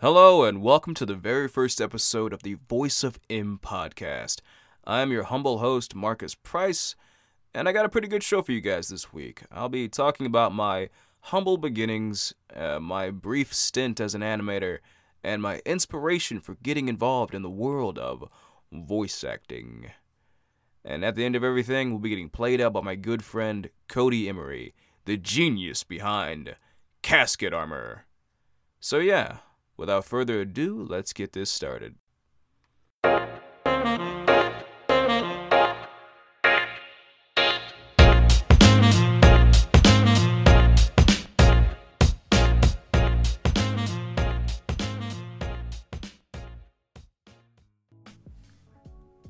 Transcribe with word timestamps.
Hello, 0.00 0.42
and 0.42 0.60
welcome 0.60 0.92
to 0.94 1.06
the 1.06 1.14
very 1.14 1.46
first 1.46 1.80
episode 1.80 2.32
of 2.32 2.42
the 2.42 2.54
Voice 2.68 3.04
of 3.04 3.20
M 3.30 3.60
podcast. 3.62 4.40
I 4.84 5.02
am 5.02 5.12
your 5.12 5.22
humble 5.22 5.58
host, 5.58 5.94
Marcus 5.94 6.34
Price, 6.34 6.96
and 7.54 7.68
I 7.68 7.72
got 7.72 7.84
a 7.84 7.88
pretty 7.88 8.08
good 8.08 8.24
show 8.24 8.42
for 8.42 8.50
you 8.50 8.60
guys 8.60 8.88
this 8.88 9.12
week. 9.12 9.44
I'll 9.52 9.68
be 9.68 9.88
talking 9.88 10.26
about 10.26 10.52
my 10.52 10.90
humble 11.20 11.58
beginnings, 11.58 12.34
uh, 12.54 12.80
my 12.80 13.10
brief 13.10 13.54
stint 13.54 14.00
as 14.00 14.16
an 14.16 14.20
animator, 14.20 14.78
and 15.22 15.40
my 15.40 15.62
inspiration 15.64 16.40
for 16.40 16.56
getting 16.56 16.88
involved 16.88 17.32
in 17.32 17.42
the 17.42 17.48
world 17.48 17.96
of 17.96 18.28
voice 18.72 19.22
acting. 19.22 19.92
And 20.84 21.04
at 21.04 21.14
the 21.14 21.24
end 21.24 21.36
of 21.36 21.44
everything, 21.44 21.90
we'll 21.90 22.00
be 22.00 22.10
getting 22.10 22.30
played 22.30 22.60
out 22.60 22.72
by 22.72 22.80
my 22.80 22.96
good 22.96 23.22
friend 23.22 23.70
Cody 23.88 24.28
Emory, 24.28 24.74
the 25.04 25.16
genius 25.16 25.84
behind 25.84 26.56
Casket 27.00 27.54
Armor. 27.54 28.06
So, 28.80 28.98
yeah, 28.98 29.38
without 29.76 30.04
further 30.04 30.40
ado, 30.40 30.84
let's 30.88 31.12
get 31.12 31.32
this 31.32 31.50
started. 31.50 31.96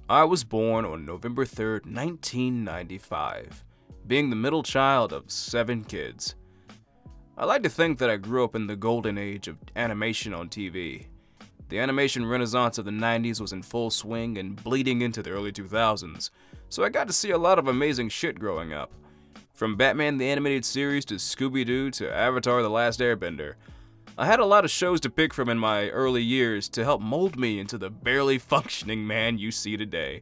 I 0.07 0.23
was 0.23 0.45
born 0.45 0.85
on 0.85 1.05
November 1.05 1.45
3rd, 1.45 1.87
1995, 1.87 3.65
being 4.07 4.31
the 4.31 4.37
middle 4.37 4.63
child 4.63 5.13
of 5.13 5.31
seven 5.31 5.83
kids. 5.83 6.37
I 7.37 7.45
like 7.47 7.65
to 7.65 7.69
think 7.69 7.99
that 7.99 8.11
I 8.11 8.17
grew 8.17 8.45
up 8.45 8.55
in 8.55 8.69
the 8.69 8.77
golden 8.77 9.19
age 9.19 9.49
of 9.49 9.59
animation 9.75 10.33
on 10.33 10.49
TV. 10.49 11.07
The 11.69 11.81
animation 11.81 12.27
renaissance 12.27 12.79
of 12.79 12.85
the 12.85 12.93
90s 12.93 13.41
was 13.41 13.53
in 13.53 13.63
full 13.63 13.91
swing 13.91 14.39
and 14.39 14.63
bleeding 14.63 15.01
into 15.01 15.21
the 15.21 15.31
early 15.31 15.51
2000s, 15.51 16.31
so 16.69 16.85
I 16.85 16.91
got 16.91 17.09
to 17.09 17.13
see 17.13 17.31
a 17.31 17.39
lot 17.39 17.59
of 17.59 17.67
amazing 17.67 18.11
shit 18.11 18.39
growing 18.39 18.73
up. 18.73 18.93
From 19.53 19.77
Batman 19.77 20.19
the 20.19 20.29
Animated 20.29 20.65
Series 20.65 21.05
to 21.07 21.15
Scooby 21.15 21.67
Doo 21.67 21.91
to 21.93 22.13
Avatar 22.13 22.63
The 22.63 22.71
Last 22.71 23.01
Airbender. 23.01 23.55
I 24.17 24.27
had 24.27 24.39
a 24.39 24.45
lot 24.45 24.65
of 24.65 24.71
shows 24.71 25.01
to 25.01 25.11
pick 25.11 25.35
from 25.35 25.49
in 25.49 25.59
my 25.59 25.89
early 25.89 26.23
years 26.23 26.69
to 26.71 26.85
help 26.85 27.01
mold 27.01 27.37
me 27.37 27.59
into 27.59 27.79
the 27.79 27.91
barely 27.91 28.39
functioning 28.39 29.07
man 29.07 29.39
you 29.39 29.51
see 29.51 29.77
today. 29.77 30.21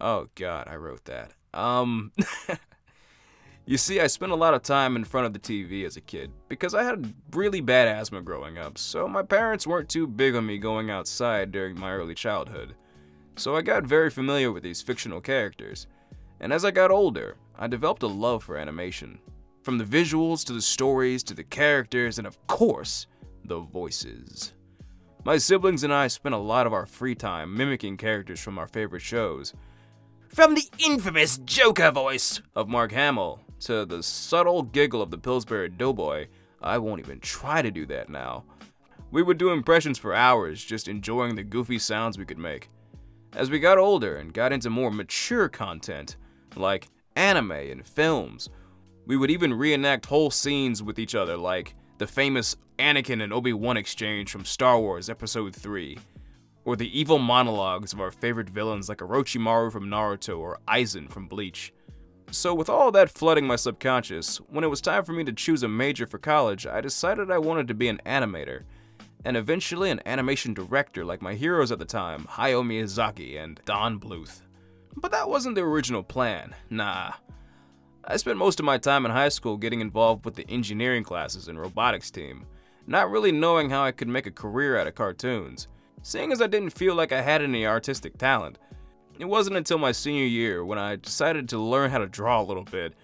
Oh 0.00 0.28
god, 0.36 0.68
I 0.70 0.76
wrote 0.76 1.04
that. 1.04 1.32
Um 1.52 2.12
You 3.68 3.76
see, 3.76 4.00
I 4.00 4.06
spent 4.06 4.32
a 4.32 4.34
lot 4.34 4.54
of 4.54 4.62
time 4.62 4.96
in 4.96 5.04
front 5.04 5.26
of 5.26 5.34
the 5.34 5.38
TV 5.38 5.84
as 5.84 5.98
a 5.98 6.00
kid 6.00 6.32
because 6.48 6.74
I 6.74 6.84
had 6.84 7.12
really 7.32 7.60
bad 7.60 7.86
asthma 7.86 8.22
growing 8.22 8.56
up, 8.56 8.78
so 8.78 9.06
my 9.06 9.22
parents 9.22 9.66
weren't 9.66 9.90
too 9.90 10.06
big 10.06 10.34
on 10.34 10.46
me 10.46 10.56
going 10.56 10.88
outside 10.90 11.52
during 11.52 11.78
my 11.78 11.92
early 11.92 12.14
childhood. 12.14 12.76
So 13.36 13.56
I 13.56 13.60
got 13.60 13.84
very 13.84 14.08
familiar 14.08 14.50
with 14.50 14.62
these 14.62 14.80
fictional 14.80 15.20
characters. 15.20 15.86
And 16.40 16.50
as 16.50 16.64
I 16.64 16.70
got 16.70 16.90
older, 16.90 17.36
I 17.58 17.66
developed 17.66 18.02
a 18.02 18.06
love 18.06 18.42
for 18.42 18.56
animation. 18.56 19.18
From 19.60 19.76
the 19.76 19.84
visuals 19.84 20.46
to 20.46 20.54
the 20.54 20.62
stories 20.62 21.22
to 21.24 21.34
the 21.34 21.44
characters 21.44 22.16
and 22.16 22.26
of 22.26 22.38
course, 22.46 23.06
the 23.44 23.58
voices. 23.60 24.54
My 25.26 25.36
siblings 25.36 25.84
and 25.84 25.92
I 25.92 26.06
spent 26.06 26.34
a 26.34 26.38
lot 26.38 26.66
of 26.66 26.72
our 26.72 26.86
free 26.86 27.14
time 27.14 27.54
mimicking 27.54 27.98
characters 27.98 28.40
from 28.40 28.56
our 28.56 28.66
favorite 28.66 29.02
shows. 29.02 29.52
From 30.30 30.54
the 30.54 30.64
infamous 30.78 31.36
Joker 31.36 31.90
voice 31.90 32.40
of 32.56 32.66
Mark 32.66 32.92
Hamill 32.92 33.42
to 33.60 33.84
the 33.84 34.02
subtle 34.02 34.62
giggle 34.62 35.02
of 35.02 35.10
the 35.10 35.18
Pillsbury 35.18 35.68
Doughboy, 35.68 36.28
I 36.60 36.78
won't 36.78 37.00
even 37.00 37.20
try 37.20 37.62
to 37.62 37.70
do 37.70 37.86
that 37.86 38.08
now. 38.08 38.44
We 39.10 39.22
would 39.22 39.38
do 39.38 39.50
impressions 39.50 39.98
for 39.98 40.14
hours, 40.14 40.62
just 40.62 40.88
enjoying 40.88 41.34
the 41.34 41.42
goofy 41.42 41.78
sounds 41.78 42.18
we 42.18 42.24
could 42.24 42.38
make. 42.38 42.68
As 43.34 43.50
we 43.50 43.58
got 43.58 43.78
older 43.78 44.16
and 44.16 44.32
got 44.32 44.52
into 44.52 44.70
more 44.70 44.90
mature 44.90 45.48
content, 45.48 46.16
like 46.56 46.88
anime 47.16 47.52
and 47.52 47.86
films, 47.86 48.48
we 49.06 49.16
would 49.16 49.30
even 49.30 49.54
reenact 49.54 50.06
whole 50.06 50.30
scenes 50.30 50.82
with 50.82 50.98
each 50.98 51.14
other, 51.14 51.36
like 51.36 51.74
the 51.98 52.06
famous 52.06 52.56
Anakin 52.78 53.22
and 53.22 53.32
Obi 53.32 53.52
Wan 53.52 53.76
exchange 53.76 54.30
from 54.30 54.44
Star 54.44 54.78
Wars 54.78 55.08
Episode 55.08 55.54
3, 55.54 55.98
or 56.64 56.76
the 56.76 56.98
evil 56.98 57.18
monologues 57.18 57.92
of 57.92 58.00
our 58.00 58.10
favorite 58.10 58.50
villains 58.50 58.88
like 58.88 58.98
Orochimaru 58.98 59.72
from 59.72 59.86
Naruto 59.86 60.38
or 60.38 60.58
Aizen 60.68 61.10
from 61.10 61.26
Bleach. 61.26 61.72
So, 62.30 62.52
with 62.54 62.68
all 62.68 62.92
that 62.92 63.10
flooding 63.10 63.46
my 63.46 63.56
subconscious, 63.56 64.36
when 64.50 64.62
it 64.62 64.68
was 64.68 64.82
time 64.82 65.04
for 65.04 65.12
me 65.12 65.24
to 65.24 65.32
choose 65.32 65.62
a 65.62 65.68
major 65.68 66.06
for 66.06 66.18
college, 66.18 66.66
I 66.66 66.82
decided 66.82 67.30
I 67.30 67.38
wanted 67.38 67.68
to 67.68 67.74
be 67.74 67.88
an 67.88 68.02
animator, 68.04 68.64
and 69.24 69.36
eventually 69.36 69.90
an 69.90 70.02
animation 70.04 70.52
director 70.52 71.06
like 71.06 71.22
my 71.22 71.34
heroes 71.34 71.72
at 71.72 71.78
the 71.78 71.86
time, 71.86 72.26
Hayao 72.30 72.62
Miyazaki 72.62 73.42
and 73.42 73.60
Don 73.64 73.98
Bluth. 73.98 74.42
But 74.94 75.10
that 75.12 75.28
wasn't 75.28 75.54
the 75.54 75.62
original 75.62 76.02
plan, 76.02 76.54
nah. 76.68 77.12
I 78.04 78.16
spent 78.16 78.38
most 78.38 78.60
of 78.60 78.66
my 78.66 78.78
time 78.78 79.06
in 79.06 79.12
high 79.12 79.28
school 79.30 79.56
getting 79.56 79.80
involved 79.80 80.24
with 80.24 80.34
the 80.34 80.48
engineering 80.50 81.04
classes 81.04 81.48
and 81.48 81.58
robotics 81.58 82.10
team, 82.10 82.46
not 82.86 83.10
really 83.10 83.32
knowing 83.32 83.70
how 83.70 83.82
I 83.82 83.92
could 83.92 84.08
make 84.08 84.26
a 84.26 84.30
career 84.30 84.78
out 84.78 84.86
of 84.86 84.94
cartoons, 84.94 85.66
seeing 86.02 86.30
as 86.30 86.42
I 86.42 86.46
didn't 86.46 86.70
feel 86.70 86.94
like 86.94 87.12
I 87.12 87.22
had 87.22 87.42
any 87.42 87.66
artistic 87.66 88.18
talent. 88.18 88.58
It 89.18 89.24
wasn't 89.24 89.56
until 89.56 89.78
my 89.78 89.92
senior 89.92 90.24
year 90.24 90.64
when 90.64 90.78
I 90.78 90.96
decided 90.96 91.48
to 91.48 91.58
learn 91.58 91.90
how 91.90 91.98
to 91.98 92.06
draw 92.06 92.40
a 92.40 92.44
little 92.44 92.64
bit, 92.64 92.94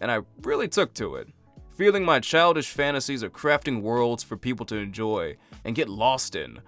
and 0.00 0.10
I 0.10 0.20
really 0.42 0.68
took 0.68 0.92
to 0.94 1.16
it. 1.16 1.28
Feeling 1.76 2.04
my 2.04 2.20
childish 2.20 2.70
fantasies 2.70 3.22
of 3.22 3.32
crafting 3.32 3.80
worlds 3.80 4.22
for 4.22 4.36
people 4.36 4.66
to 4.66 4.76
enjoy 4.76 5.36
and 5.64 5.74
get 5.74 5.88
lost 5.88 6.36
in 6.36 6.60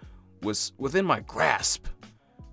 was 0.43 0.73
within 0.79 1.05
my 1.05 1.21
grasp. 1.21 1.87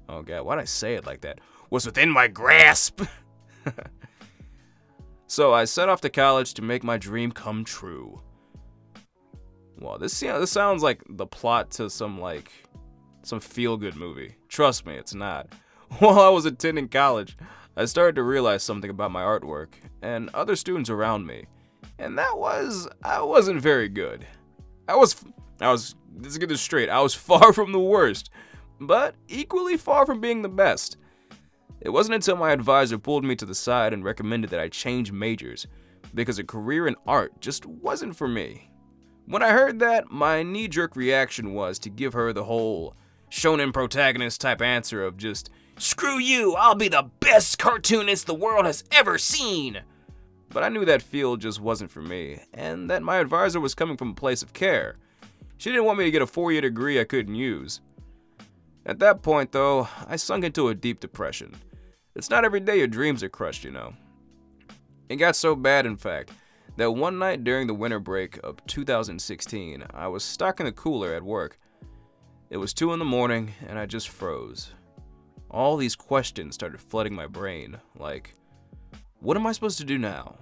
Oh 0.10 0.22
god, 0.22 0.44
why'd 0.44 0.60
I 0.60 0.66
say 0.66 0.96
it 0.96 1.06
like 1.06 1.22
that? 1.22 1.40
Was 1.70 1.86
within 1.86 2.10
my 2.10 2.28
grasp! 2.28 3.02
so 5.28 5.54
I 5.54 5.64
set 5.64 5.88
off 5.88 6.02
to 6.02 6.10
college 6.10 6.54
to 6.56 6.62
make 6.62 6.84
my 6.84 6.98
dream 6.98 7.32
come 7.32 7.64
true. 7.64 8.22
Well, 9.80 9.98
this 9.98 10.22
you 10.22 10.28
know, 10.28 10.40
this 10.42 10.52
sounds 10.52 10.84
like 10.84 11.02
the 11.08 11.26
plot 11.26 11.72
to 11.72 11.90
some 11.90 12.20
like 12.20 12.52
some 13.24 13.40
feel-good 13.40 13.96
movie. 13.96 14.36
Trust 14.50 14.86
me, 14.86 14.96
it's 14.96 15.16
not. 15.16 15.48
While 16.00 16.20
I 16.20 16.30
was 16.30 16.46
attending 16.46 16.88
college, 16.88 17.38
I 17.76 17.84
started 17.86 18.16
to 18.16 18.24
realize 18.24 18.64
something 18.64 18.90
about 18.90 19.12
my 19.12 19.24
artwork 19.24 19.74
and 20.02 20.30
other 20.34 20.56
students 20.56 20.90
around 20.90 21.26
me, 21.28 21.46
and 22.00 22.18
that 22.18 22.38
was 22.38 22.88
I 23.04 23.22
wasn't 23.22 23.62
very 23.62 23.90
good. 23.90 24.26
I 24.88 24.96
was 24.96 25.24
I 25.60 25.70
was 25.70 25.96
let's 26.18 26.38
get 26.38 26.48
this 26.48 26.62
straight. 26.62 26.90
I 26.90 27.02
was 27.02 27.14
far 27.30 27.52
from 27.52 27.74
the 27.74 27.80
worst, 27.80 28.30
but 28.80 29.16
equally 29.28 29.76
far 29.76 30.06
from 30.06 30.22
being 30.22 30.42
the 30.42 30.50
best. 30.50 30.96
It 31.82 31.90
wasn't 31.90 32.16
until 32.16 32.38
my 32.38 32.52
advisor 32.52 32.98
pulled 32.98 33.26
me 33.26 33.36
to 33.36 33.46
the 33.46 33.56
side 33.56 33.92
and 33.92 34.04
recommended 34.04 34.50
that 34.52 34.60
I 34.60 34.70
change 34.70 35.12
majors 35.12 35.68
because 36.14 36.40
a 36.40 36.44
career 36.44 36.88
in 36.88 36.96
art 37.06 37.42
just 37.42 37.66
wasn't 37.66 38.16
for 38.16 38.28
me. 38.28 38.72
When 39.26 39.44
I 39.44 39.50
heard 39.50 39.80
that, 39.80 40.10
my 40.10 40.42
knee 40.42 40.68
jerk 40.68 40.96
reaction 40.96 41.54
was 41.54 41.80
to 41.80 41.90
give 41.90 42.14
her 42.14 42.32
the 42.32 42.46
whole 42.46 42.96
shonen 43.30 43.74
protagonist 43.74 44.42
type 44.42 44.62
answer 44.62 45.04
of 45.04 45.18
just 45.18 45.50
Screw 45.82 46.20
you, 46.20 46.54
I'll 46.54 46.76
be 46.76 46.90
the 46.90 47.10
best 47.22 47.58
cartoonist 47.58 48.28
the 48.28 48.36
world 48.36 48.68
has 48.68 48.84
ever 48.92 49.18
seen! 49.18 49.82
But 50.50 50.62
I 50.62 50.70
knew 50.70 50.86
that 50.86 51.02
field 51.02 51.42
just 51.42 51.60
wasn't 51.60 51.90
for 51.90 52.04
me, 52.04 52.44
and 52.54 52.88
that 52.92 53.02
my 53.02 53.18
advisor 53.18 53.60
was 53.60 53.74
coming 53.74 53.98
from 53.98 54.12
a 54.12 54.14
place 54.14 54.44
of 54.44 54.54
care. 54.54 54.98
She 55.58 55.72
didn't 55.72 55.86
want 55.86 55.98
me 55.98 56.06
to 56.06 56.12
get 56.12 56.22
a 56.22 56.28
four 56.28 56.52
year 56.52 56.62
degree 56.62 57.00
I 57.00 57.04
couldn't 57.04 57.34
use. 57.34 57.82
At 58.86 59.00
that 59.00 59.24
point, 59.24 59.54
though, 59.54 59.88
I 60.08 60.18
sunk 60.18 60.46
into 60.46 60.68
a 60.68 60.76
deep 60.76 61.00
depression. 61.00 61.56
It's 62.16 62.30
not 62.30 62.46
every 62.46 62.60
day 62.60 62.78
your 62.78 62.86
dreams 62.86 63.24
are 63.24 63.30
crushed, 63.30 63.64
you 63.64 63.72
know. 63.72 63.96
It 65.10 65.16
got 65.16 65.36
so 65.36 65.56
bad, 65.56 65.88
in 65.88 65.98
fact, 65.98 66.30
that 66.78 66.92
one 66.92 67.18
night 67.18 67.44
during 67.44 67.66
the 67.66 67.74
winter 67.74 68.00
break 68.00 68.38
of 68.44 68.64
2016, 68.68 69.84
I 69.96 70.08
was 70.10 70.24
stuck 70.24 70.60
in 70.60 70.68
the 70.68 70.72
cooler 70.72 71.16
at 71.16 71.24
work. 71.24 71.58
It 72.52 72.58
was 72.58 72.72
2 72.72 72.94
in 72.94 73.00
the 73.00 73.06
morning, 73.06 73.54
and 73.68 73.80
I 73.80 73.88
just 73.88 74.10
froze 74.10 74.74
all 75.52 75.78
these 75.78 75.96
questions 75.96 76.56
started 76.56 76.80
flooding 76.80 77.14
my 77.14 77.28
brain. 77.28 77.78
Like, 77.98 78.34
what 79.20 79.38
am 79.38 79.46
I 79.46 79.52
supposed 79.52 79.78
to 79.80 79.86
do 79.86 79.98
now? 79.98 80.36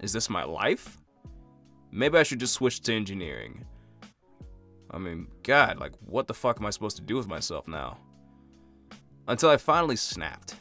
Is 0.00 0.12
this 0.12 0.30
my 0.30 0.44
life? 0.44 0.98
Maybe 1.90 2.18
I 2.18 2.22
should 2.22 2.40
just 2.40 2.54
switch 2.54 2.80
to 2.82 2.94
engineering. 2.94 3.64
I 4.90 4.98
mean, 4.98 5.28
God, 5.42 5.78
like, 5.78 5.92
what 6.06 6.26
the 6.26 6.34
fuck 6.34 6.60
am 6.60 6.66
I 6.66 6.70
supposed 6.70 6.96
to 6.96 7.02
do 7.02 7.16
with 7.16 7.26
myself 7.26 7.66
now? 7.66 7.98
Until 9.26 9.50
I 9.50 9.56
finally 9.56 9.96
snapped. 9.96 10.54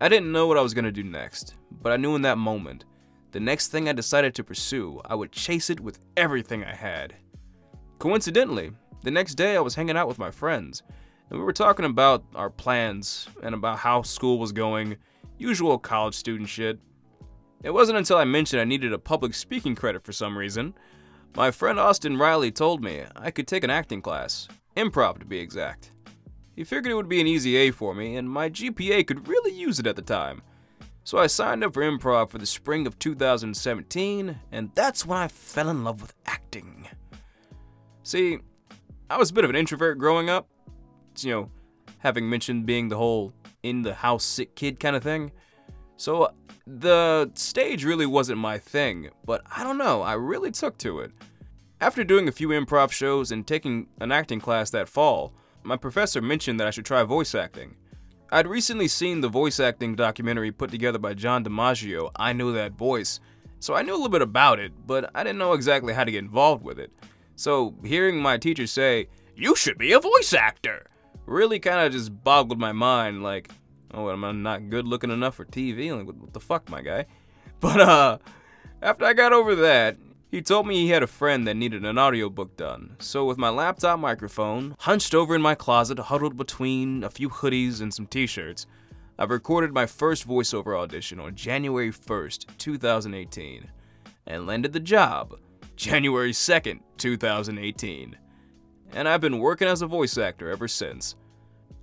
I 0.00 0.08
didn't 0.08 0.32
know 0.32 0.46
what 0.46 0.58
I 0.58 0.62
was 0.62 0.74
gonna 0.74 0.92
do 0.92 1.04
next, 1.04 1.54
but 1.70 1.92
I 1.92 1.96
knew 1.96 2.16
in 2.16 2.22
that 2.22 2.38
moment, 2.38 2.84
the 3.30 3.40
next 3.40 3.68
thing 3.68 3.88
I 3.88 3.92
decided 3.92 4.34
to 4.34 4.44
pursue, 4.44 5.00
I 5.06 5.14
would 5.14 5.32
chase 5.32 5.70
it 5.70 5.80
with 5.80 6.00
everything 6.16 6.64
I 6.64 6.74
had. 6.74 7.14
Coincidentally, 7.98 8.72
the 9.02 9.10
next 9.10 9.36
day 9.36 9.56
I 9.56 9.60
was 9.60 9.74
hanging 9.74 9.96
out 9.96 10.08
with 10.08 10.18
my 10.18 10.30
friends, 10.30 10.82
and 11.32 11.40
we 11.40 11.46
were 11.46 11.52
talking 11.54 11.86
about 11.86 12.22
our 12.34 12.50
plans 12.50 13.26
and 13.42 13.54
about 13.54 13.78
how 13.78 14.02
school 14.02 14.38
was 14.38 14.52
going, 14.52 14.98
usual 15.38 15.78
college 15.78 16.14
student 16.14 16.46
shit. 16.46 16.78
It 17.62 17.70
wasn't 17.70 17.96
until 17.96 18.18
I 18.18 18.24
mentioned 18.24 18.60
I 18.60 18.66
needed 18.66 18.92
a 18.92 18.98
public 18.98 19.32
speaking 19.32 19.74
credit 19.74 20.04
for 20.04 20.12
some 20.12 20.36
reason, 20.36 20.74
My 21.34 21.50
friend 21.50 21.80
Austin 21.80 22.18
Riley 22.18 22.50
told 22.50 22.84
me 22.84 23.04
I 23.16 23.30
could 23.30 23.46
take 23.46 23.64
an 23.64 23.70
acting 23.70 24.02
class, 24.02 24.46
improv 24.76 25.20
to 25.20 25.24
be 25.24 25.38
exact. 25.38 25.92
He 26.54 26.64
figured 26.64 26.92
it 26.92 26.96
would 26.96 27.08
be 27.08 27.22
an 27.22 27.26
easy 27.26 27.56
A 27.56 27.70
for 27.70 27.94
me, 27.94 28.16
and 28.16 28.28
my 28.28 28.50
GPA 28.50 29.06
could 29.06 29.26
really 29.26 29.52
use 29.52 29.80
it 29.80 29.86
at 29.86 29.96
the 29.96 30.02
time. 30.02 30.42
So 31.02 31.16
I 31.16 31.28
signed 31.28 31.64
up 31.64 31.72
for 31.72 31.82
improv 31.82 32.28
for 32.28 32.36
the 32.36 32.44
spring 32.44 32.86
of 32.86 32.98
2017, 32.98 34.38
and 34.52 34.70
that's 34.74 35.06
when 35.06 35.16
I 35.16 35.28
fell 35.28 35.70
in 35.70 35.82
love 35.82 36.02
with 36.02 36.12
acting. 36.26 36.88
See, 38.02 38.40
I 39.08 39.16
was 39.16 39.30
a 39.30 39.34
bit 39.34 39.44
of 39.44 39.50
an 39.50 39.56
introvert 39.56 39.96
growing 39.96 40.28
up. 40.28 40.51
You 41.18 41.30
know, 41.30 41.50
having 41.98 42.28
mentioned 42.28 42.66
being 42.66 42.88
the 42.88 42.96
whole 42.96 43.32
in 43.62 43.82
the 43.82 43.94
house 43.94 44.24
sick 44.24 44.54
kid 44.54 44.80
kind 44.80 44.96
of 44.96 45.02
thing. 45.02 45.32
So 45.96 46.22
uh, 46.22 46.32
the 46.66 47.30
stage 47.34 47.84
really 47.84 48.06
wasn't 48.06 48.38
my 48.38 48.58
thing, 48.58 49.10
but 49.24 49.42
I 49.54 49.62
don't 49.62 49.78
know, 49.78 50.02
I 50.02 50.14
really 50.14 50.50
took 50.50 50.78
to 50.78 51.00
it. 51.00 51.12
After 51.80 52.04
doing 52.04 52.28
a 52.28 52.32
few 52.32 52.48
improv 52.48 52.92
shows 52.92 53.32
and 53.32 53.46
taking 53.46 53.88
an 54.00 54.12
acting 54.12 54.40
class 54.40 54.70
that 54.70 54.88
fall, 54.88 55.32
my 55.62 55.76
professor 55.76 56.20
mentioned 56.20 56.58
that 56.58 56.66
I 56.66 56.70
should 56.70 56.84
try 56.84 57.02
voice 57.02 57.34
acting. 57.34 57.76
I'd 58.30 58.46
recently 58.46 58.88
seen 58.88 59.20
the 59.20 59.28
voice 59.28 59.60
acting 59.60 59.94
documentary 59.94 60.50
put 60.50 60.70
together 60.70 60.98
by 60.98 61.14
John 61.14 61.44
DiMaggio, 61.44 62.10
I 62.16 62.32
Know 62.32 62.52
That 62.52 62.72
Voice, 62.72 63.20
so 63.60 63.74
I 63.74 63.82
knew 63.82 63.92
a 63.92 63.94
little 63.94 64.08
bit 64.08 64.22
about 64.22 64.58
it, 64.58 64.72
but 64.86 65.10
I 65.14 65.22
didn't 65.22 65.38
know 65.38 65.52
exactly 65.52 65.92
how 65.92 66.02
to 66.02 66.10
get 66.10 66.24
involved 66.24 66.64
with 66.64 66.80
it. 66.80 66.90
So 67.36 67.76
hearing 67.84 68.20
my 68.20 68.38
teacher 68.38 68.66
say, 68.66 69.08
You 69.36 69.54
should 69.54 69.78
be 69.78 69.92
a 69.92 70.00
voice 70.00 70.32
actor, 70.32 70.86
really 71.26 71.58
kind 71.58 71.86
of 71.86 71.92
just 71.92 72.22
boggled 72.22 72.58
my 72.58 72.72
mind 72.72 73.22
like, 73.22 73.50
oh, 73.92 74.10
am 74.10 74.24
I 74.24 74.32
not 74.32 74.70
good 74.70 74.86
looking 74.86 75.10
enough 75.10 75.36
for 75.36 75.44
TV? 75.44 75.96
Like, 75.96 76.06
what 76.06 76.32
the 76.32 76.40
fuck, 76.40 76.68
my 76.68 76.82
guy? 76.82 77.06
But, 77.60 77.80
uh, 77.80 78.18
after 78.82 79.04
I 79.04 79.12
got 79.12 79.32
over 79.32 79.54
that, 79.54 79.96
he 80.32 80.42
told 80.42 80.66
me 80.66 80.76
he 80.76 80.88
had 80.88 81.04
a 81.04 81.06
friend 81.06 81.46
that 81.46 81.54
needed 81.54 81.84
an 81.84 81.96
audiobook 81.96 82.56
done. 82.56 82.96
So, 82.98 83.24
with 83.24 83.38
my 83.38 83.50
laptop 83.50 84.00
microphone, 84.00 84.74
hunched 84.80 85.14
over 85.14 85.36
in 85.36 85.42
my 85.42 85.54
closet, 85.54 85.98
huddled 86.00 86.36
between 86.36 87.04
a 87.04 87.10
few 87.10 87.28
hoodies 87.28 87.80
and 87.80 87.94
some 87.94 88.08
t 88.08 88.26
shirts, 88.26 88.66
I've 89.16 89.30
recorded 89.30 89.72
my 89.72 89.86
first 89.86 90.26
voiceover 90.26 90.76
audition 90.76 91.20
on 91.20 91.36
January 91.36 91.92
1st, 91.92 92.46
2018, 92.58 93.70
and 94.26 94.46
landed 94.46 94.72
the 94.72 94.80
job 94.80 95.38
January 95.76 96.32
2nd, 96.32 96.80
2018 96.98 98.16
and 98.94 99.08
I've 99.08 99.20
been 99.20 99.38
working 99.38 99.68
as 99.68 99.82
a 99.82 99.86
voice 99.86 100.18
actor 100.18 100.50
ever 100.50 100.68
since. 100.68 101.16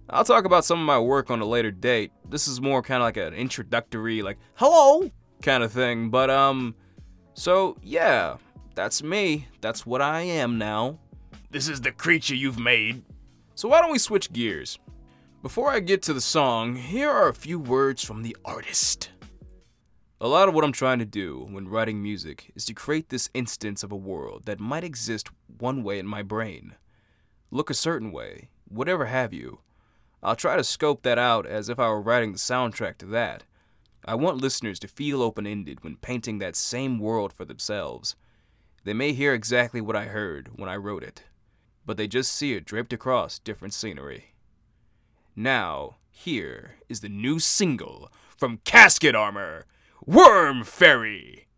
I'll 0.10 0.24
talk 0.24 0.46
about 0.46 0.66
some 0.66 0.80
of 0.80 0.86
my 0.86 1.00
work 1.00 1.30
on 1.30 1.40
a 1.40 1.46
later 1.46 1.72
date. 1.72 2.12
This 2.28 2.48
is 2.48 2.60
more 2.60 2.82
kind 2.82 3.02
of 3.02 3.06
like 3.06 3.18
an 3.18 3.34
introductory, 3.34 4.22
like, 4.22 4.38
hello 4.56 5.10
kind 5.42 5.64
of 5.64 5.72
thing, 5.72 6.10
but, 6.10 6.30
um, 6.30 6.76
so 7.34 7.78
yeah, 7.84 8.38
that's 8.76 9.04
me. 9.04 9.48
That's 9.62 9.86
what 9.86 10.02
I 10.02 10.22
am 10.22 10.58
now. 10.58 11.00
This 11.52 11.68
is 11.68 11.82
the 11.82 11.92
creature 11.92 12.36
you've 12.36 12.60
made. 12.60 13.04
So 13.56 13.70
why 13.70 13.82
don't 13.82 13.92
we 13.92 14.00
switch 14.00 14.34
gears? 14.34 14.80
Before 15.42 15.72
I 15.72 15.80
get 15.80 16.02
to 16.04 16.14
the 16.14 16.22
song, 16.22 16.76
here 16.76 17.10
are 17.10 17.30
a 17.30 17.34
few 17.34 17.60
words 17.60 18.04
from 18.04 18.24
the 18.24 18.36
artist. 18.44 19.10
A 20.22 20.28
lot 20.28 20.50
of 20.50 20.54
what 20.54 20.66
I'm 20.66 20.74
trying 20.74 21.00
to 21.00 21.06
do 21.06 21.48
when 21.50 21.70
writing 21.70 22.04
music 22.04 22.52
is 22.56 22.66
to 22.66 22.74
create 22.74 23.08
this 23.08 23.30
instance 23.34 23.84
of 23.84 23.92
a 23.92 23.96
world 23.96 24.44
that 24.46 24.60
might 24.60 24.84
exist 24.84 25.30
one 25.60 25.82
way 25.82 25.98
in 25.98 26.06
my 26.06 26.24
brain 26.24 26.76
look 27.52 27.70
a 27.70 27.74
certain 27.76 28.12
way, 28.12 28.50
whatever 28.68 29.08
have 29.08 29.34
you. 29.34 29.60
I'll 30.22 30.36
try 30.36 30.56
to 30.56 30.64
scope 30.64 31.04
that 31.04 31.18
out 31.18 31.46
as 31.46 31.70
if 31.70 31.80
I 31.80 31.88
were 31.90 32.02
writing 32.02 32.32
the 32.32 32.38
soundtrack 32.38 32.98
to 33.00 33.06
that. 33.08 33.44
I 34.06 34.16
want 34.16 34.42
listeners 34.42 34.80
to 34.80 34.88
feel 34.88 35.22
open 35.22 35.46
ended 35.46 35.84
when 35.84 35.98
painting 35.98 36.40
that 36.40 36.56
same 36.56 37.00
world 37.00 37.34
for 37.34 37.46
themselves. 37.46 38.16
They 38.84 38.94
may 38.94 39.14
hear 39.14 39.34
exactly 39.34 39.82
what 39.82 39.96
I 39.96 40.06
heard 40.06 40.52
when 40.56 40.70
I 40.70 40.78
wrote 40.78 41.04
it, 41.04 41.24
but 41.86 41.98
they 41.98 42.08
just 42.08 42.34
see 42.34 42.54
it 42.54 42.66
draped 42.66 42.94
across 42.94 43.40
different 43.40 43.74
scenery. 43.74 44.34
Now, 45.36 45.98
here 46.10 46.76
is 46.88 47.02
the 47.02 47.10
new 47.10 47.40
single 47.40 48.12
from 48.38 48.60
Casket 48.64 49.16
Armor 49.16 49.66
Worm 50.06 50.64
Fairy. 50.64 51.49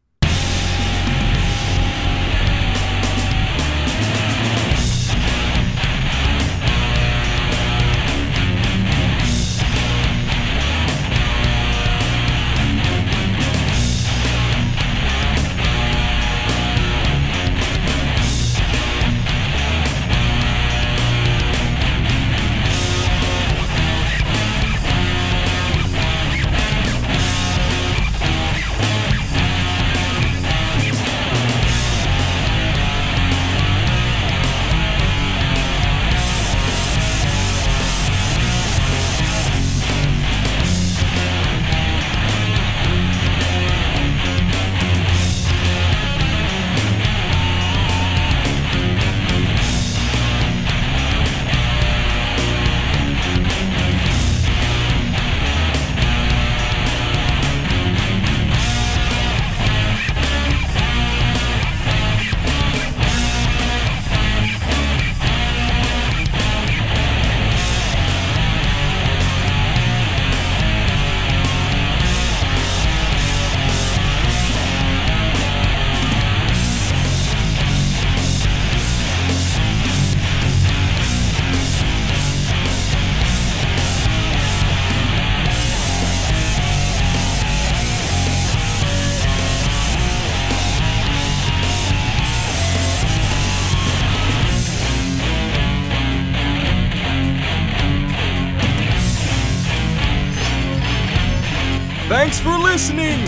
Thanks 102.22 102.38
for 102.40 102.56
listening! 102.56 103.20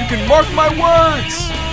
You 0.00 0.06
can 0.08 0.26
mark 0.26 0.50
my 0.54 0.70
words. 0.72 1.67